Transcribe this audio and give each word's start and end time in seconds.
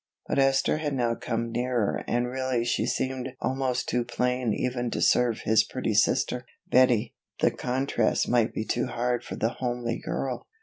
But 0.25 0.39
Esther 0.39 0.77
had 0.79 0.95
now 0.95 1.13
come 1.13 1.51
nearer 1.51 2.03
and 2.07 2.27
really 2.27 2.65
she 2.65 2.87
seemed 2.87 3.35
almost 3.39 3.87
too 3.87 4.03
plain 4.03 4.51
even 4.51 4.89
to 4.89 4.99
serve 4.99 5.41
his 5.41 5.63
pretty 5.63 5.93
sister, 5.93 6.43
Betty, 6.67 7.13
the 7.39 7.51
contrast 7.51 8.27
might 8.27 8.51
be 8.51 8.65
too 8.65 8.87
hard 8.87 9.23
for 9.23 9.35
the 9.35 9.49
homely 9.49 9.99
girl. 10.03 10.47